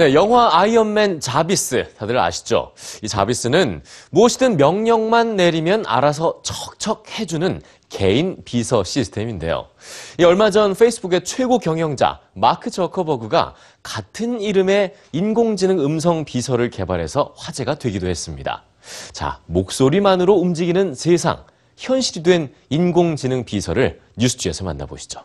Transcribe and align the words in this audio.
네, 0.00 0.14
영화 0.14 0.48
아이언맨 0.58 1.20
자비스 1.20 1.92
다들 1.98 2.18
아시죠? 2.18 2.72
이 3.02 3.06
자비스는 3.06 3.82
무엇이든 4.12 4.56
명령만 4.56 5.36
내리면 5.36 5.84
알아서 5.86 6.40
척척 6.42 7.04
해주는 7.18 7.60
개인 7.90 8.42
비서 8.42 8.82
시스템인데요. 8.82 9.66
이 10.18 10.24
얼마 10.24 10.48
전 10.48 10.74
페이스북의 10.74 11.24
최고 11.24 11.58
경영자 11.58 12.20
마크 12.32 12.70
저커버그가 12.70 13.54
같은 13.82 14.40
이름의 14.40 14.94
인공지능 15.12 15.78
음성 15.80 16.24
비서를 16.24 16.70
개발해서 16.70 17.34
화제가 17.36 17.74
되기도 17.74 18.08
했습니다. 18.08 18.62
자, 19.12 19.40
목소리만으로 19.44 20.32
움직이는 20.32 20.94
세상, 20.94 21.44
현실이 21.76 22.22
된 22.22 22.54
인공지능 22.70 23.44
비서를 23.44 24.00
뉴스G에서 24.16 24.64
만나보시죠. 24.64 25.20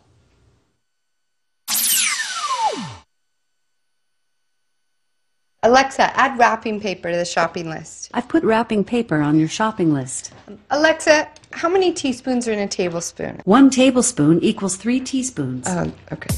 Alexa, 5.65 6.15
add 6.15 6.37
wrapping 6.37 6.79
paper 6.79 7.09
to 7.09 7.17
the 7.17 7.25
shopping 7.25 7.67
list. 7.67 8.11
I've 8.13 8.27
put 8.27 8.43
wrapping 8.43 8.83
paper 8.83 9.19
on 9.19 9.39
your 9.39 9.47
shopping 9.47 9.95
list. 9.95 10.31
Alexa, 10.69 11.27
how 11.53 11.69
many 11.69 11.91
teaspoons 11.91 12.47
are 12.47 12.53
in 12.53 12.59
a 12.59 12.67
tablespoon? 12.67 13.41
One 13.45 13.71
tablespoon 13.71 14.43
equals 14.43 14.75
three 14.75 14.99
teaspoons. 14.99 15.65
Oh, 15.67 15.91
okay. 16.13 16.29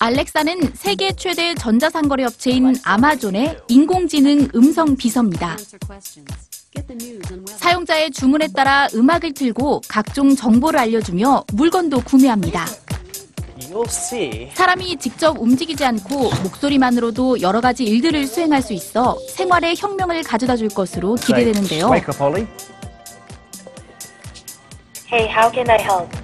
알렉사는 0.00 0.72
세계 0.74 1.12
최대 1.12 1.54
전자상거래 1.54 2.24
업체인 2.24 2.76
아마존의 2.82 3.58
인공지능 3.68 4.48
음성 4.54 4.96
비서입니다. 4.96 5.50
Answer 5.50 5.78
questions. 5.86 6.32
Get 6.72 6.86
the 6.86 6.96
news 6.96 7.30
on 7.30 7.40
whether 7.40 7.58
사용자의 7.58 8.10
주문에 8.10 8.48
따라 8.48 8.88
음악을 8.94 9.34
틀고 9.34 9.82
각종 9.86 10.34
정보를 10.34 10.80
알려주며 10.80 11.44
물건도 11.52 12.00
구매합니다. 12.02 12.64
You'll 13.68 13.88
see. 13.88 14.50
사람이 14.54 14.96
직접 14.98 15.38
움직이지 15.40 15.84
않고 15.84 16.30
목소리만으로도 16.42 17.40
여러 17.40 17.60
가지 17.60 17.84
일들을 17.84 18.26
수행할 18.26 18.62
수 18.62 18.72
있어 18.72 19.18
생활에 19.28 19.74
혁명을 19.76 20.22
가져다 20.22 20.56
줄 20.56 20.68
것으로 20.68 21.14
기대되는데요. 21.16 21.90
Wake 21.90 22.08
up, 22.08 22.22
Ollie. 22.22 22.46
Hey, 25.12 25.28
how 25.28 25.50
can 25.52 25.68
I 25.70 25.80
help? 25.80 26.16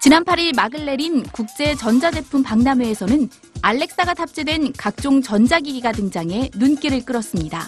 지난 0.00 0.24
8일 0.24 0.54
막을 0.54 0.84
내린 0.84 1.22
국제 1.22 1.74
전자제품 1.74 2.42
박람회에서는 2.42 3.30
알렉사가 3.62 4.14
탑재된 4.14 4.72
각종 4.76 5.22
전자기기가 5.22 5.92
등장해 5.92 6.50
눈길을 6.56 7.04
끌었습니다. 7.04 7.62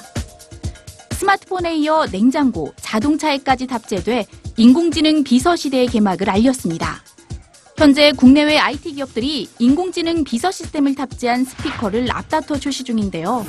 스마트폰에 1.13 1.77
이어 1.77 2.07
냉장고, 2.13 2.75
자동차에까지 2.77 3.67
탑재돼 3.67 4.27
인공지능 4.59 5.25
비서 5.25 5.57
시대의 5.57 5.87
개막을 5.87 6.29
알렸습니다. 6.29 7.01
현재 7.77 8.11
국내외 8.13 8.59
IT 8.59 8.95
기업들이 8.95 9.49
인공지능 9.59 10.25
비서 10.25 10.51
시스템을 10.51 10.95
탑재한 10.95 11.45
스피커를 11.45 12.09
앞다퉈 12.11 12.59
출시 12.59 12.85
중인데요. 12.85 13.45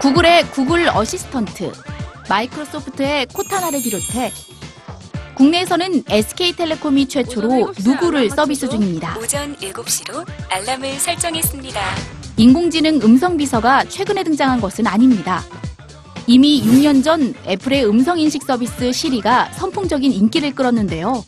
구글의 0.00 0.44
구글 0.50 0.88
어시스턴트, 0.88 1.72
마이크로소프트의 2.28 3.26
코타나를 3.26 3.82
비롯해 3.82 4.32
국내에서는 5.34 6.04
SK텔레콤이 6.08 7.08
최초로 7.08 7.74
누구를 7.84 8.30
서비스 8.30 8.68
중입니다. 8.68 9.18
오전 9.18 9.56
7시로 9.56 10.24
알람을 10.48 10.94
설정했습니다. 10.94 11.80
인공지능 12.36 13.00
음성 13.02 13.36
비서가 13.36 13.84
최근에 13.84 14.22
등장한 14.22 14.60
것은 14.60 14.86
아닙니다. 14.86 15.42
이미 16.28 16.62
6년 16.62 17.02
전 17.02 17.34
애플의 17.46 17.86
음성 17.86 18.18
인식 18.20 18.44
서비스 18.44 18.92
시리가 18.92 19.52
선풍적인 19.54 20.12
인기를 20.12 20.54
끌었는데요. 20.54 21.24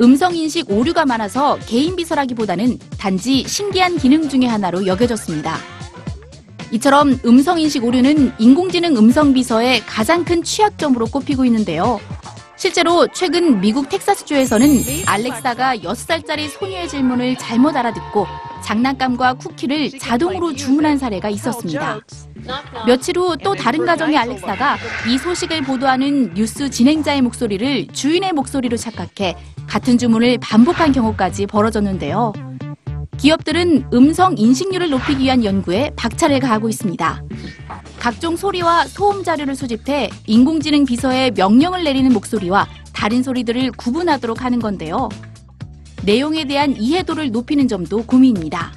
음성 0.00 0.34
인식 0.34 0.70
오류가 0.70 1.04
많아서 1.04 1.58
개인 1.66 1.96
비서라기보다는 1.96 2.78
단지 2.98 3.44
신기한 3.46 3.98
기능 3.98 4.28
중의 4.28 4.48
하나로 4.48 4.86
여겨졌습니다. 4.86 5.56
이처럼 6.72 7.18
음성 7.26 7.60
인식 7.60 7.84
오류는 7.84 8.32
인공지능 8.38 8.96
음성 8.96 9.34
비서의 9.34 9.80
가장 9.84 10.24
큰 10.24 10.42
취약점으로 10.42 11.06
꼽히고 11.06 11.44
있는데요. 11.44 12.00
실제로 12.56 13.06
최근 13.12 13.60
미국 13.60 13.88
텍사스주에서는 13.88 14.68
알렉사가 15.06 15.78
6살짜리 15.78 16.48
소녀의 16.48 16.88
질문을 16.88 17.36
잘못 17.36 17.76
알아듣고 17.76 18.26
장난감과 18.64 19.34
쿠키를 19.34 19.98
자동으로 19.98 20.54
주문한 20.54 20.96
사례가 20.96 21.28
있었습니다. 21.28 22.00
며칠 22.86 23.16
후 23.18 23.36
또 23.36 23.54
다른 23.54 23.84
가정의 23.86 24.16
알렉사가 24.16 24.76
이 25.08 25.18
소식을 25.18 25.62
보도하는 25.62 26.34
뉴스 26.34 26.68
진행자의 26.70 27.22
목소리를 27.22 27.88
주인의 27.88 28.32
목소리로 28.32 28.76
착각해 28.76 29.36
같은 29.66 29.98
주문을 29.98 30.38
반복한 30.38 30.92
경우까지 30.92 31.46
벌어졌는데요. 31.46 32.32
기업들은 33.18 33.86
음성 33.94 34.34
인식률을 34.36 34.90
높이기 34.90 35.24
위한 35.24 35.44
연구에 35.44 35.92
박차를 35.96 36.40
가하고 36.40 36.68
있습니다. 36.68 37.22
각종 38.00 38.36
소리와 38.36 38.86
소음 38.86 39.22
자료를 39.22 39.54
수집해 39.54 40.10
인공지능 40.26 40.84
비서의 40.84 41.30
명령을 41.32 41.84
내리는 41.84 42.12
목소리와 42.12 42.66
다른 42.92 43.22
소리들을 43.22 43.72
구분하도록 43.72 44.42
하는 44.42 44.58
건데요. 44.58 45.08
내용에 46.04 46.44
대한 46.44 46.76
이해도를 46.76 47.30
높이는 47.30 47.68
점도 47.68 48.04
고민입니다. 48.04 48.72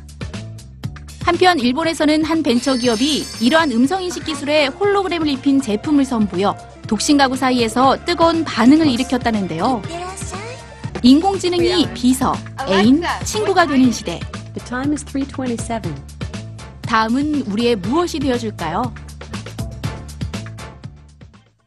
한편 1.26 1.60
일본에서는 1.60 2.24
한 2.24 2.44
벤처 2.44 2.76
기업이 2.76 3.26
이러한 3.42 3.72
음성인식 3.72 4.26
기술에 4.26 4.68
홀로그램을 4.68 5.28
입힌 5.28 5.60
제품을 5.60 6.06
선보여 6.06 6.56
독신 6.88 7.18
가구 7.18 7.36
사이에서 7.36 7.98
뜨거운 8.06 8.44
반응을 8.44 8.88
일으켰다는데요. 8.88 9.82
인공지능이 11.02 11.94
비서, 11.96 12.36
애인, 12.68 13.04
친구가 13.24 13.66
되는 13.66 13.92
시대. 13.92 14.20
the 14.54 14.66
time 14.66 14.92
is 14.92 15.04
327. 15.04 15.82
다음은 16.84 17.42
우리의 17.48 17.76
무엇이 17.78 18.20
되어줄까요? 18.20 18.94